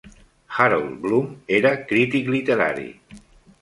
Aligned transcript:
Harold 0.55 0.95
Bloom 1.03 1.29
era 1.59 1.77
crític 1.93 2.35
literari 2.39 2.93